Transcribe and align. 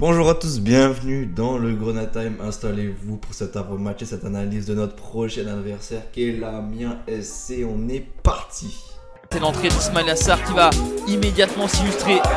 Bonjour 0.00 0.28
à 0.28 0.36
tous, 0.36 0.60
bienvenue 0.60 1.26
dans 1.26 1.58
le 1.58 1.74
Grenade 1.74 2.12
Time. 2.12 2.36
Installez-vous 2.40 3.16
pour 3.16 3.34
cet 3.34 3.56
avant-match 3.56 4.00
et 4.02 4.04
cette 4.04 4.24
analyse 4.24 4.64
de 4.64 4.74
notre 4.74 4.94
prochain 4.94 5.44
adversaire 5.48 6.08
qui 6.12 6.28
est 6.28 6.38
l'Amiens 6.38 6.98
SC. 7.08 7.64
On 7.68 7.88
est 7.88 8.06
parti. 8.22 8.78
C'est 9.32 9.40
l'entrée 9.40 9.66
d'Ismail 9.66 10.08
Assar 10.08 10.40
qui 10.44 10.52
va 10.52 10.70
immédiatement 11.08 11.66
s'illustrer. 11.66 12.20
Enfin, 12.20 12.36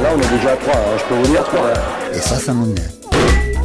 là, 0.00 0.10
on 0.14 0.20
est 0.20 0.30
déjà 0.36 0.52
à 0.52 0.56
3, 0.56 0.74
hein, 0.76 0.96
je 0.98 1.04
peux 1.08 1.20
vous 1.20 1.32
dire 1.32 1.42
3. 1.42 1.72
Et 2.12 2.18
ça, 2.20 2.36
ça 2.36 2.54
m'énerve. 2.54 2.92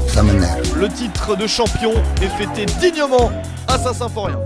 Ça 0.08 0.24
m'énerve. 0.24 0.80
Le 0.80 0.90
titre 0.90 1.36
de 1.36 1.46
champion 1.46 1.92
est 2.24 2.30
fêté 2.30 2.66
dignement 2.82 3.32
à 3.68 3.78
Saint-Symphorien. 3.78 4.40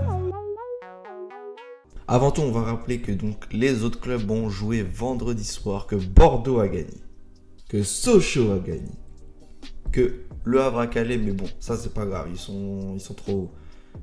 Avant 2.08 2.30
tout, 2.30 2.42
on 2.42 2.52
va 2.52 2.60
rappeler 2.60 3.00
que 3.00 3.10
donc 3.10 3.36
les 3.52 3.84
autres 3.84 3.98
clubs 3.98 4.30
ont 4.30 4.50
joué 4.50 4.82
vendredi 4.82 5.44
soir, 5.44 5.86
que 5.86 5.96
Bordeaux 5.96 6.60
a 6.60 6.68
gagné, 6.68 7.01
que 7.72 7.82
Sochaux 7.82 8.52
a 8.52 8.58
gagné, 8.58 8.92
que 9.92 10.26
Le 10.44 10.60
Havre 10.60 10.80
a 10.80 10.86
calé, 10.88 11.16
mais 11.16 11.32
bon, 11.32 11.46
ça 11.58 11.74
c'est 11.74 11.94
pas 11.94 12.04
grave, 12.04 12.28
ils 12.30 12.36
sont, 12.36 12.98
trop 13.16 13.32
hauts. 13.32 13.50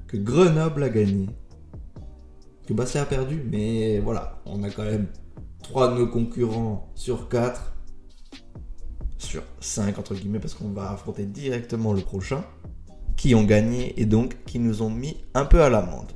Que 0.07 0.17
Grenoble 0.17 0.81
a 0.81 0.89
gagné, 0.89 1.27
que 2.65 2.73
Bastia 2.73 3.03
a 3.03 3.05
perdu, 3.05 3.43
mais 3.45 3.99
voilà, 3.99 4.41
on 4.47 4.63
a 4.63 4.71
quand 4.71 4.85
même 4.85 5.05
3 5.61 5.93
de 5.93 5.99
nos 5.99 6.07
concurrents 6.07 6.91
sur 6.95 7.29
4, 7.29 7.75
sur 9.19 9.43
5 9.59 9.99
entre 9.99 10.15
guillemets, 10.15 10.39
parce 10.39 10.55
qu'on 10.55 10.69
va 10.69 10.89
affronter 10.89 11.27
directement 11.27 11.93
le 11.93 12.01
prochain, 12.01 12.43
qui 13.17 13.35
ont 13.35 13.43
gagné 13.43 14.01
et 14.01 14.07
donc 14.07 14.45
qui 14.45 14.57
nous 14.57 14.81
ont 14.81 14.89
mis 14.89 15.17
un 15.35 15.45
peu 15.45 15.61
à 15.61 15.69
l'amende. 15.69 16.11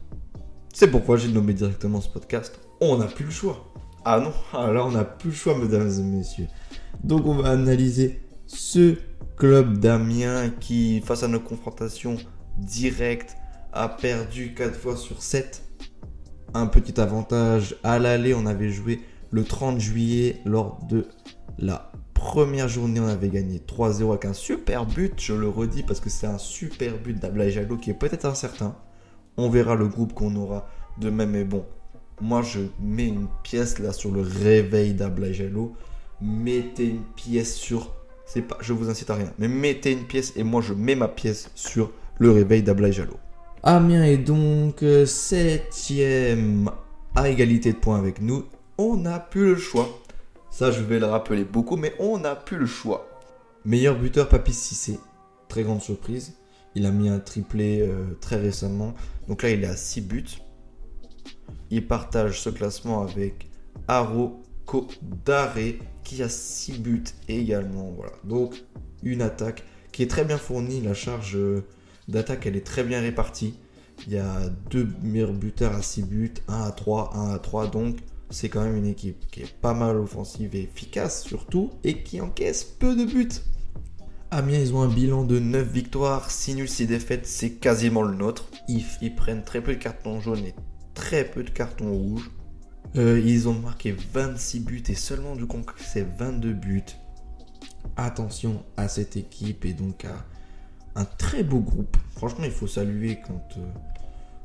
C'est 0.73 0.89
pourquoi 0.89 1.17
j'ai 1.17 1.31
nommé 1.31 1.53
directement 1.53 2.01
ce 2.01 2.09
podcast. 2.09 2.59
On 2.81 2.97
n'a 2.97 3.05
plus 3.05 3.25
le 3.25 3.31
choix. 3.31 3.72
Ah 4.05 4.19
non, 4.19 4.33
alors 4.57 4.87
on 4.87 4.91
n'a 4.91 5.05
plus 5.05 5.29
le 5.29 5.35
choix, 5.35 5.57
mesdames 5.57 5.89
et 5.89 6.01
messieurs. 6.03 6.47
Donc 7.03 7.25
on 7.25 7.35
va 7.35 7.51
analyser 7.51 8.21
ce 8.47 8.97
club 9.37 9.77
d'Amiens 9.77 10.49
qui, 10.59 11.01
face 11.01 11.23
à 11.23 11.27
nos 11.29 11.39
confrontations 11.39 12.17
directes, 12.57 13.37
a 13.71 13.87
perdu 13.87 14.53
4 14.53 14.75
fois 14.75 14.97
sur 14.97 15.23
7. 15.23 15.63
Un 16.53 16.67
petit 16.67 16.99
avantage 16.99 17.75
à 17.83 17.97
l'aller, 17.97 18.33
on 18.33 18.45
avait 18.45 18.69
joué 18.69 19.01
le 19.31 19.43
30 19.43 19.79
juillet 19.79 20.41
lors 20.45 20.79
de 20.89 21.07
la 21.57 21.91
première 22.13 22.67
journée. 22.67 22.99
On 22.99 23.07
avait 23.07 23.29
gagné 23.29 23.59
3-0 23.59 24.09
avec 24.09 24.25
un 24.25 24.33
super 24.33 24.85
but, 24.85 25.13
je 25.17 25.33
le 25.33 25.47
redis 25.47 25.83
parce 25.83 25.99
que 25.99 26.09
c'est 26.09 26.27
un 26.27 26.37
super 26.37 26.97
but 26.99 27.17
d'Ablaï 27.19 27.51
Jalo 27.51 27.77
qui 27.77 27.89
est 27.89 27.95
peut-être 27.95 28.25
incertain. 28.25 28.75
On 29.37 29.49
verra 29.49 29.75
le 29.75 29.87
groupe 29.87 30.13
qu'on 30.13 30.35
aura 30.35 30.67
de 30.99 31.09
même. 31.09 31.31
Mais 31.31 31.45
bon, 31.45 31.65
moi 32.21 32.41
je 32.41 32.59
mets 32.79 33.07
une 33.07 33.27
pièce 33.43 33.79
là 33.79 33.93
sur 33.93 34.11
le 34.11 34.21
réveil 34.21 34.93
d'Ablaï-Jalo. 34.93 35.75
Mettez 36.21 36.85
une 36.85 37.03
pièce 37.15 37.55
sur. 37.55 37.93
C'est 38.25 38.41
pas, 38.41 38.57
je 38.61 38.73
vous 38.73 38.89
incite 38.89 39.09
à 39.09 39.15
rien. 39.15 39.31
Mais 39.39 39.47
mettez 39.47 39.91
une 39.91 40.05
pièce 40.05 40.33
et 40.35 40.43
moi 40.43 40.61
je 40.61 40.73
mets 40.73 40.95
ma 40.95 41.07
pièce 41.07 41.49
sur 41.55 41.91
le 42.19 42.31
réveil 42.31 42.63
d'Ablaï-Jalo. 42.63 43.17
Amiens 43.63 44.03
est 44.03 44.17
donc 44.17 44.81
7ème 44.81 46.69
à 47.15 47.29
égalité 47.29 47.71
de 47.71 47.77
points 47.77 47.97
avec 47.97 48.21
nous. 48.21 48.45
On 48.77 48.97
n'a 48.97 49.19
plus 49.19 49.53
le 49.53 49.57
choix. 49.57 49.87
Ça, 50.51 50.71
je 50.71 50.81
vais 50.81 50.99
le 50.99 51.05
rappeler 51.05 51.43
beaucoup, 51.43 51.77
mais 51.77 51.93
on 51.97 52.19
n'a 52.19 52.35
plus 52.35 52.57
le 52.57 52.65
choix. 52.65 53.09
Meilleur 53.65 53.97
buteur, 53.97 54.29
Papy 54.29 54.53
Cissé. 54.53 54.99
Très 55.47 55.63
grande 55.63 55.81
surprise. 55.81 56.33
Il 56.75 56.85
a 56.85 56.91
mis 56.91 57.09
un 57.09 57.19
triplé 57.19 57.81
euh, 57.81 58.17
très 58.19 58.35
récemment. 58.35 58.93
Donc 59.27 59.43
là, 59.43 59.49
il 59.49 59.63
est 59.63 59.67
à 59.67 59.75
6 59.75 60.01
buts. 60.01 60.25
Il 61.73 61.87
partage 61.87 62.39
ce 62.39 62.51
classement 62.51 63.01
avec 63.01 63.49
Aro 63.87 64.43
Kodare 64.67 65.55
qui 66.03 66.21
a 66.21 66.29
6 66.29 66.73
buts 66.73 67.03
également. 67.27 67.91
Voilà. 67.97 68.11
Donc 68.25 68.63
une 69.01 69.23
attaque 69.23 69.63
qui 69.91 70.03
est 70.03 70.07
très 70.07 70.23
bien 70.23 70.37
fournie. 70.37 70.81
La 70.81 70.93
charge 70.93 71.35
euh, 71.35 71.65
d'attaque, 72.07 72.45
elle 72.45 72.57
est 72.57 72.65
très 72.65 72.83
bien 72.83 73.01
répartie. 73.01 73.55
Il 74.05 74.13
y 74.13 74.19
a 74.19 74.49
deux 74.69 74.87
meilleurs 75.01 75.33
buteurs 75.33 75.73
à 75.73 75.81
6 75.81 76.03
buts, 76.03 76.33
1 76.47 76.61
à 76.61 76.71
3, 76.71 77.09
1 77.15 77.33
à 77.33 77.39
3. 77.39 77.65
Donc 77.71 77.95
c'est 78.29 78.49
quand 78.49 78.61
même 78.61 78.77
une 78.77 78.85
équipe 78.85 79.25
qui 79.31 79.41
est 79.41 79.55
pas 79.59 79.73
mal 79.73 79.97
offensive 79.97 80.55
et 80.55 80.61
efficace 80.61 81.23
surtout 81.23 81.71
et 81.83 82.03
qui 82.03 82.21
encaisse 82.21 82.63
peu 82.63 82.95
de 82.95 83.05
buts. 83.05 83.29
Amiens, 84.29 84.59
ils 84.59 84.75
ont 84.75 84.83
un 84.83 84.93
bilan 84.93 85.23
de 85.23 85.39
9 85.39 85.67
victoires, 85.67 86.29
6 86.29 86.53
nuls, 86.53 86.69
6 86.69 86.85
défaites, 86.85 87.25
c'est 87.25 87.53
quasiment 87.53 88.03
le 88.03 88.13
nôtre. 88.13 88.47
Ils, 88.67 88.85
ils, 89.01 89.15
prennent 89.15 89.43
très 89.43 89.61
peu 89.61 89.73
de 89.73 89.79
cartons 89.79 90.19
jaunes 90.19 90.45
et 90.45 90.53
très 90.93 91.25
peu 91.25 91.43
de 91.43 91.49
cartons 91.49 91.91
rouges. 91.91 92.31
Euh, 92.95 93.19
ils 93.25 93.47
ont 93.47 93.53
marqué 93.53 93.95
26 94.13 94.59
buts 94.59 94.83
et 94.87 94.95
seulement 94.95 95.35
du 95.35 95.47
coup 95.47 95.61
c'est 95.77 96.07
22 96.17 96.53
buts. 96.53 96.83
Attention 97.95 98.63
à 98.77 98.87
cette 98.87 99.17
équipe 99.17 99.65
et 99.65 99.73
donc 99.73 100.05
à 100.05 100.25
un 100.95 101.05
très 101.05 101.43
beau 101.43 101.59
groupe. 101.59 101.97
Franchement, 102.15 102.45
il 102.45 102.51
faut 102.51 102.67
saluer 102.67 103.19
quand, 103.25 103.57
euh, 103.57 103.65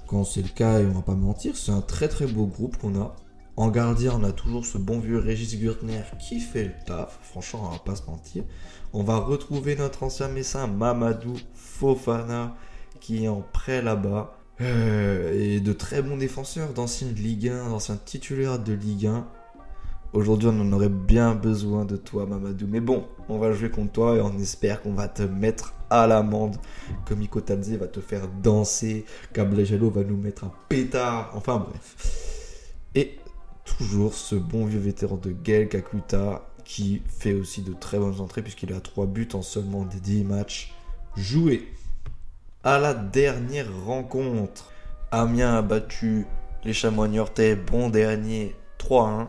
quand 0.06 0.24
c'est 0.24 0.42
le 0.42 0.48
cas 0.48 0.80
et 0.80 0.86
on 0.86 0.92
va 0.92 1.02
pas 1.02 1.14
mentir. 1.14 1.56
C'est 1.56 1.72
un 1.72 1.80
très 1.80 2.08
très 2.08 2.26
beau 2.26 2.46
groupe 2.46 2.76
qu'on 2.78 2.98
a. 3.00 3.14
En 3.56 3.68
gardien, 3.68 4.12
on 4.14 4.22
a 4.22 4.32
toujours 4.32 4.64
ce 4.64 4.78
bon 4.78 5.00
vieux 5.00 5.18
Régis 5.18 5.58
Gurtner 5.58 6.02
qui 6.20 6.40
fait 6.40 6.64
le 6.64 6.72
taf. 6.86 7.18
Franchement, 7.22 7.64
on 7.64 7.70
va 7.72 7.78
pas 7.78 7.96
se 7.96 8.04
mentir. 8.06 8.44
On 8.92 9.02
va 9.02 9.18
retrouver 9.18 9.76
notre 9.76 10.04
ancien 10.04 10.28
messin 10.28 10.66
Mamadou 10.68 11.34
Fofana 11.54 12.54
qui 13.00 13.24
est 13.24 13.28
en 13.28 13.42
prêt 13.42 13.82
là-bas. 13.82 14.37
Euh, 14.60 15.32
et 15.34 15.60
de 15.60 15.72
très 15.72 16.02
bons 16.02 16.16
défenseurs 16.16 16.72
d'anciens 16.72 17.08
Ligue 17.08 17.48
1, 17.48 17.70
d'anciens 17.70 17.96
titulaires 17.96 18.58
de 18.58 18.72
Ligue 18.72 19.06
1. 19.06 19.26
Aujourd'hui, 20.14 20.48
on 20.50 20.60
en 20.60 20.72
aurait 20.72 20.88
bien 20.88 21.34
besoin 21.34 21.84
de 21.84 21.96
toi, 21.96 22.26
Mamadou. 22.26 22.66
Mais 22.66 22.80
bon, 22.80 23.06
on 23.28 23.38
va 23.38 23.52
jouer 23.52 23.70
contre 23.70 23.92
toi 23.92 24.16
et 24.16 24.20
on 24.20 24.38
espère 24.38 24.82
qu'on 24.82 24.94
va 24.94 25.06
te 25.06 25.22
mettre 25.22 25.74
à 25.90 26.06
l'amende. 26.06 26.56
Comme 27.04 27.22
Iko 27.22 27.40
Tadze 27.42 27.72
va 27.72 27.86
te 27.86 28.00
faire 28.00 28.26
danser. 28.42 29.04
Kablejalo 29.34 29.90
va 29.90 30.02
nous 30.04 30.16
mettre 30.16 30.44
un 30.44 30.52
pétard. 30.68 31.30
Enfin 31.34 31.58
bref. 31.58 32.74
Et 32.94 33.18
toujours 33.64 34.14
ce 34.14 34.34
bon 34.34 34.64
vieux 34.64 34.80
vétéran 34.80 35.16
de 35.16 35.30
Gaël 35.30 35.68
Kakuta 35.68 36.48
qui 36.64 37.02
fait 37.06 37.34
aussi 37.34 37.62
de 37.62 37.74
très 37.74 37.98
bonnes 37.98 38.20
entrées 38.20 38.42
puisqu'il 38.42 38.72
a 38.72 38.80
3 38.80 39.06
buts 39.06 39.28
en 39.34 39.42
seulement 39.42 39.84
10 39.84 40.24
matchs 40.24 40.74
joués. 41.16 41.68
À 42.64 42.80
la 42.80 42.92
dernière 42.92 43.68
rencontre, 43.86 44.72
Amiens 45.12 45.58
a 45.58 45.62
battu 45.62 46.26
les 46.64 46.72
Chamois 46.72 47.06
Niortais, 47.06 47.54
bon 47.54 47.88
dernier 47.88 48.56
3-1. 48.80 49.28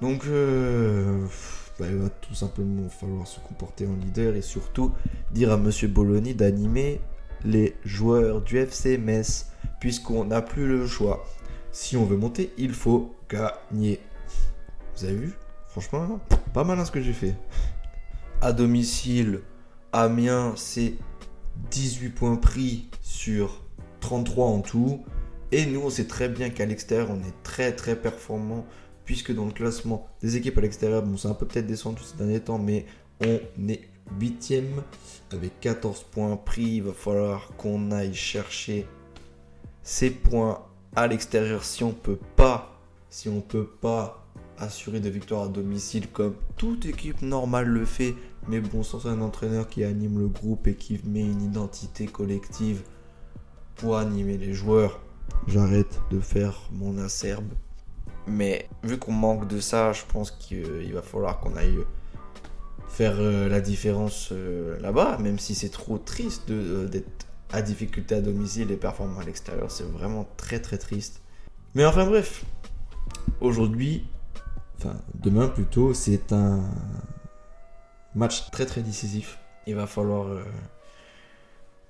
Donc 0.00 0.24
euh, 0.24 1.26
bah, 1.78 1.84
il 1.90 1.98
va 1.98 2.08
tout 2.08 2.34
simplement 2.34 2.88
falloir 2.88 3.26
se 3.26 3.40
comporter 3.40 3.86
en 3.86 3.94
leader 4.02 4.36
et 4.36 4.40
surtout 4.40 4.90
dire 5.32 5.52
à 5.52 5.58
Monsieur 5.58 5.86
Bologna 5.88 6.32
d'animer 6.32 7.02
les 7.44 7.76
joueurs 7.84 8.40
du 8.40 8.56
FC 8.56 8.96
Metz 8.96 9.48
puisqu'on 9.78 10.24
n'a 10.24 10.40
plus 10.40 10.66
le 10.66 10.86
choix. 10.86 11.26
Si 11.72 11.98
on 11.98 12.06
veut 12.06 12.16
monter, 12.16 12.54
il 12.56 12.72
faut 12.72 13.14
gagner. 13.28 14.00
Vous 14.96 15.04
avez 15.04 15.14
vu? 15.14 15.34
Franchement, 15.68 16.20
pas 16.54 16.64
mal 16.64 16.80
hein, 16.80 16.86
ce 16.86 16.90
que 16.90 17.02
j'ai 17.02 17.12
fait. 17.12 17.34
À 18.40 18.54
domicile, 18.54 19.40
Amiens, 19.92 20.54
c'est 20.56 20.94
18 21.70 22.10
points 22.10 22.36
pris 22.36 22.88
sur 23.00 23.62
33 24.00 24.46
en 24.46 24.60
tout. 24.60 25.04
Et 25.50 25.66
nous, 25.66 25.80
on 25.80 25.90
sait 25.90 26.06
très 26.06 26.28
bien 26.28 26.50
qu'à 26.50 26.66
l'extérieur, 26.66 27.10
on 27.10 27.18
est 27.20 27.42
très 27.42 27.72
très 27.72 27.96
performant. 27.96 28.66
Puisque 29.04 29.34
dans 29.34 29.44
le 29.44 29.52
classement 29.52 30.06
des 30.22 30.36
équipes 30.36 30.58
à 30.58 30.60
l'extérieur, 30.60 31.02
bon, 31.02 31.16
c'est 31.16 31.28
un 31.28 31.34
peu 31.34 31.44
peut-être 31.44 31.66
descendu 31.66 32.02
ces 32.02 32.16
derniers 32.16 32.40
temps, 32.40 32.58
mais 32.58 32.86
on 33.20 33.68
est 33.68 33.82
8 34.20 34.54
avec 35.32 35.58
14 35.60 36.04
points 36.04 36.36
pris. 36.36 36.76
Il 36.76 36.84
va 36.84 36.92
falloir 36.92 37.50
qu'on 37.56 37.90
aille 37.90 38.14
chercher 38.14 38.86
ces 39.82 40.10
points 40.10 40.64
à 40.94 41.08
l'extérieur 41.08 41.64
si 41.64 41.82
on 41.82 41.92
peut 41.92 42.18
pas 42.36 42.72
si 43.12 43.28
on 43.28 43.42
peut 43.42 43.66
pas 43.66 44.21
assurer 44.58 45.00
de 45.00 45.08
victoires 45.08 45.44
à 45.44 45.48
domicile 45.48 46.08
comme 46.08 46.34
toute 46.56 46.86
équipe 46.86 47.22
normale 47.22 47.66
le 47.66 47.84
fait 47.84 48.14
mais 48.48 48.60
bon 48.60 48.82
sans 48.82 49.06
un 49.06 49.20
entraîneur 49.20 49.68
qui 49.68 49.84
anime 49.84 50.18
le 50.18 50.28
groupe 50.28 50.66
et 50.66 50.74
qui 50.74 51.00
met 51.04 51.20
une 51.20 51.42
identité 51.42 52.06
collective 52.06 52.82
pour 53.76 53.96
animer 53.96 54.36
les 54.36 54.54
joueurs 54.54 55.00
j'arrête 55.46 56.00
de 56.10 56.20
faire 56.20 56.68
mon 56.72 56.98
acerbe 56.98 57.48
mais 58.26 58.68
vu 58.84 58.98
qu'on 58.98 59.12
manque 59.12 59.48
de 59.48 59.60
ça 59.60 59.92
je 59.92 60.02
pense 60.12 60.30
qu'il 60.30 60.92
va 60.92 61.02
falloir 61.02 61.40
qu'on 61.40 61.56
aille 61.56 61.78
faire 62.88 63.16
euh, 63.18 63.48
la 63.48 63.60
différence 63.60 64.28
euh, 64.32 64.78
là-bas 64.80 65.18
même 65.18 65.38
si 65.38 65.54
c'est 65.54 65.70
trop 65.70 65.98
triste 65.98 66.52
d'être 66.52 67.26
à 67.52 67.62
difficulté 67.62 68.14
à 68.14 68.20
domicile 68.20 68.70
et 68.70 68.76
performant 68.76 69.20
à 69.20 69.24
l'extérieur. 69.24 69.70
C'est 69.70 69.84
vraiment 69.84 70.26
très 70.36 70.60
très 70.60 70.78
triste. 70.78 71.20
Mais 71.74 71.84
enfin 71.84 72.06
bref, 72.06 72.44
aujourd'hui, 73.40 74.04
enfin 74.78 74.96
demain 75.14 75.48
plutôt, 75.48 75.94
c'est 75.94 76.32
un 76.32 76.60
match 78.14 78.50
très 78.50 78.66
très 78.66 78.82
décisif. 78.82 79.38
Il 79.66 79.76
va 79.76 79.86
falloir 79.86 80.26
euh, 80.26 80.42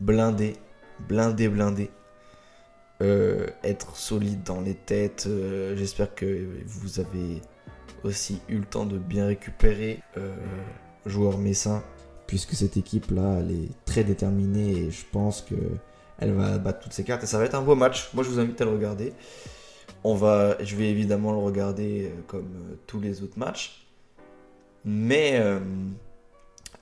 blinder, 0.00 0.56
blinder, 1.08 1.48
blinder. 1.48 1.90
Euh, 3.00 3.48
être 3.64 3.96
solide 3.96 4.44
dans 4.44 4.60
les 4.60 4.74
têtes. 4.74 5.24
Euh, 5.26 5.74
j'espère 5.76 6.14
que 6.14 6.46
vous 6.66 7.00
avez 7.00 7.40
aussi 8.04 8.40
eu 8.48 8.58
le 8.58 8.64
temps 8.64 8.86
de 8.86 8.98
bien 8.98 9.26
récupérer 9.26 10.00
joueur 11.04 11.38
messin, 11.38 11.82
puisque 12.28 12.54
cette 12.54 12.76
équipe-là, 12.76 13.38
elle 13.40 13.50
est 13.50 13.68
très 13.84 14.04
déterminée 14.04 14.70
et 14.72 14.90
je 14.92 15.04
pense 15.10 15.42
que 15.42 15.56
elle 16.18 16.32
va 16.32 16.58
battre 16.58 16.80
toutes 16.80 16.92
ses 16.92 17.02
cartes 17.02 17.24
et 17.24 17.26
ça 17.26 17.38
va 17.38 17.44
être 17.44 17.56
un 17.56 17.62
beau 17.62 17.74
match. 17.74 18.10
Moi, 18.14 18.22
je 18.22 18.30
vous 18.30 18.38
invite 18.38 18.60
à 18.60 18.64
le 18.64 18.70
regarder. 18.70 19.12
On 20.04 20.14
va, 20.14 20.62
je 20.62 20.74
vais 20.74 20.90
évidemment 20.90 21.32
le 21.32 21.38
regarder 21.38 22.06
euh, 22.06 22.20
comme 22.26 22.54
euh, 22.56 22.74
tous 22.86 23.00
les 23.00 23.22
autres 23.22 23.38
matchs, 23.38 23.86
mais 24.84 25.34
euh, 25.34 25.60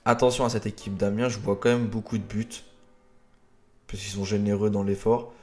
attention 0.05 0.43
à 0.43 0.49
cette 0.49 0.65
équipe 0.65 0.97
d'Amiens. 0.97 1.29
Je 1.29 1.37
vois 1.39 1.55
quand 1.55 1.69
même 1.69 1.87
beaucoup 1.87 2.17
de 2.17 2.23
buts 2.23 2.63
parce 3.87 4.01
qu'ils 4.01 4.13
sont 4.13 4.25
généreux 4.25 4.71
dans 4.71 4.83
l'effort 4.83 5.33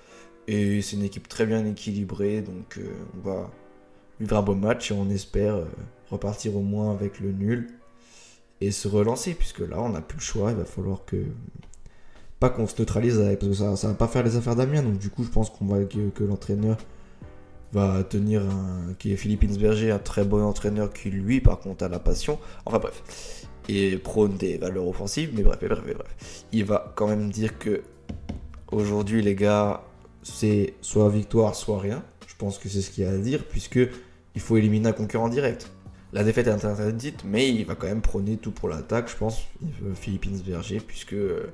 et 0.49 0.83
c'est 0.83 0.97
une 0.97 1.05
équipe 1.05 1.29
très 1.29 1.47
bien 1.47 1.65
équilibrée. 1.67 2.43
Donc, 2.43 2.81
on 3.17 3.29
va 3.29 3.51
vivre 4.19 4.37
un 4.37 4.43
beau 4.43 4.55
match 4.55 4.91
et 4.91 4.95
on 4.95 5.09
espère 5.11 5.59
repartir 6.11 6.57
au 6.57 6.63
moins 6.63 6.91
avec 6.91 7.21
le 7.21 7.31
nul 7.33 7.69
et 8.61 8.73
se 8.73 8.89
relancer 8.89 9.35
puisque 9.35 9.61
là 9.61 9.81
on 9.81 9.91
n'a 9.91 10.01
plus 10.01 10.17
le 10.17 10.23
choix 10.23 10.51
il 10.51 10.57
va 10.57 10.65
falloir 10.65 11.05
que 11.05 11.17
pas 12.41 12.51
qu'on 12.51 12.67
se 12.67 12.75
neutralise 12.79 13.19
parce 13.19 13.37
que 13.37 13.53
ça, 13.53 13.77
ça 13.77 13.89
va 13.89 13.95
pas 13.95 14.09
faire 14.09 14.25
les 14.25 14.37
affaires 14.37 14.57
d'Amiens 14.57 14.83
donc 14.83 14.99
du 14.99 15.11
coup 15.11 15.23
je 15.23 15.29
pense 15.29 15.51
qu'on 15.51 15.67
va 15.67 15.85
que 15.85 16.25
l'entraîneur 16.25 16.79
va 17.73 18.03
tenir 18.05 18.43
un 18.43 18.95
qui 18.99 19.13
est 19.13 19.17
Philippe 19.17 19.45
Insberger 19.45 19.91
un 19.91 19.99
très 19.99 20.25
bon 20.25 20.43
entraîneur 20.43 20.93
qui 20.93 21.11
lui 21.11 21.41
par 21.41 21.59
contre 21.59 21.85
a 21.85 21.89
la 21.89 21.99
passion. 21.99 22.39
Enfin 22.65 22.79
bref. 22.79 23.47
Et 23.69 23.99
prône 23.99 24.37
des 24.37 24.57
valeurs 24.57 24.87
offensives 24.87 25.31
mais 25.35 25.43
bref 25.43 25.59
mais 25.63 25.69
bref 25.69 25.83
bref. 25.85 26.45
Il 26.53 26.65
va 26.65 26.93
quand 26.97 27.09
même 27.09 27.31
dire 27.31 27.59
que 27.59 27.83
aujourd'hui 28.71 29.23
les 29.23 29.35
gars 29.35 29.83
c'est 30.23 30.75
soit 30.81 31.09
victoire 31.09 31.55
soit 31.55 31.79
rien. 31.79 32.03
Je 32.27 32.35
pense 32.37 32.59
que 32.59 32.69
c'est 32.69 32.83
ce 32.83 32.91
qu'il 32.91 33.05
y 33.05 33.07
a 33.07 33.11
à 33.11 33.19
dire 33.19 33.45
puisque 33.45 33.81
il 34.35 34.41
faut 34.41 34.57
éliminer 34.57 34.89
un 34.89 34.93
concurrent 34.93 35.29
direct. 35.29 35.71
La 36.13 36.25
défaite 36.25 36.47
est 36.47 36.51
interdite, 36.65 37.23
mais 37.25 37.51
il 37.51 37.67
va 37.67 37.75
quand 37.75 37.87
même 37.87 38.01
prôner 38.01 38.39
tout 38.39 38.51
pour 38.51 38.69
l'attaque, 38.69 39.11
je 39.11 39.17
pense, 39.17 39.43
euh, 39.85 39.95
Philippe 39.95 40.27
Berger, 40.47 40.81
puisque 40.81 41.13
euh, 41.13 41.53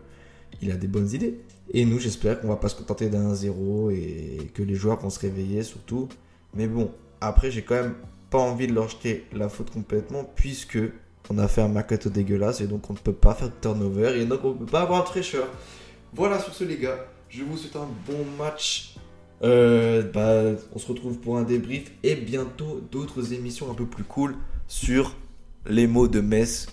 il 0.63 0.71
a 0.71 0.77
des 0.77 0.87
bonnes 0.87 1.11
idées. 1.11 1.41
Et 1.73 1.85
nous, 1.85 1.99
j'espère 1.99 2.41
qu'on 2.41 2.49
va 2.49 2.57
pas 2.57 2.69
se 2.69 2.77
contenter 2.77 3.09
d'un 3.09 3.35
0 3.35 3.91
et 3.91 4.51
que 4.55 4.63
les 4.63 4.75
joueurs 4.75 5.01
vont 5.01 5.11
se 5.11 5.21
réveiller 5.21 5.63
surtout. 5.63 6.09
Mais 6.55 6.67
bon, 6.67 6.91
après, 7.21 7.51
j'ai 7.51 7.63
quand 7.63 7.75
même 7.75 7.95
pas 8.31 8.39
envie 8.39 8.67
de 8.67 8.75
leur 8.75 8.89
jeter 8.89 9.25
la 9.33 9.49
faute 9.49 9.71
complètement, 9.71 10.25
puisque 10.25 10.79
on 11.31 11.39
a 11.39 11.49
fait 11.49 11.63
un 11.63 11.69
mercato 11.69 12.11
dégueulasse 12.11 12.61
et 12.61 12.67
donc 12.67 12.91
on 12.91 12.93
ne 12.93 12.99
peut 12.99 13.13
pas 13.13 13.35
faire 13.35 13.49
de 13.49 13.55
turnover 13.61 14.21
et 14.21 14.27
donc 14.27 14.45
on 14.45 14.51
ne 14.51 14.59
peut 14.59 14.67
pas 14.67 14.83
avoir 14.83 15.01
un 15.01 15.05
tricheur. 15.05 15.49
Voilà 16.13 16.39
sur 16.39 16.55
ce, 16.55 16.65
les 16.65 16.77
gars. 16.77 17.07
Je 17.29 17.43
vous 17.43 17.57
souhaite 17.57 17.77
un 17.77 17.89
bon 18.07 18.25
match 18.39 18.95
euh, 19.43 20.03
bah, 20.03 20.59
on 20.75 20.79
se 20.79 20.87
retrouve 20.87 21.19
pour 21.19 21.37
un 21.37 21.43
débrief 21.43 21.91
et 22.03 22.15
bientôt 22.15 22.81
d'autres 22.91 23.33
émissions 23.33 23.71
un 23.71 23.75
peu 23.75 23.85
plus 23.85 24.05
cool 24.05 24.37
sur 24.69 25.17
les 25.67 25.87
mots 25.87 26.09
de 26.09 26.21
Metz 26.21 26.69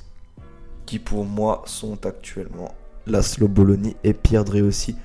qui 0.86 1.00
pour 1.00 1.26
moi 1.26 1.64
sont 1.66 2.06
actuellement 2.06 2.74
Laszlo 3.08 3.48
Bologna 3.48 3.90
et 4.04 4.14
Pierre 4.14 4.46
Drey 4.46 4.62
aussi. 4.62 4.96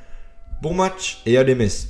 Bon 0.62 0.74
match 0.74 1.22
et 1.26 1.36
allez 1.36 1.54
Metz 1.54 1.88